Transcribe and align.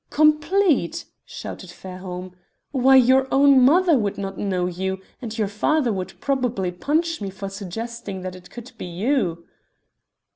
"Complete!" 0.09 1.05
shouted 1.25 1.69
Fairholme, 1.69 2.31
"why, 2.71 2.95
your 2.95 3.27
own 3.31 3.61
mother 3.63 3.95
would 3.99 4.17
not 4.17 4.35
know 4.35 4.65
you, 4.65 4.99
and 5.21 5.37
your 5.37 5.47
father 5.47 5.93
would 5.93 6.19
probably 6.19 6.71
punch 6.71 7.21
me 7.21 7.29
for 7.29 7.49
suggesting 7.49 8.21
that 8.21 8.35
it 8.35 8.49
could 8.49 8.71
be 8.79 8.85
you." 8.87 9.45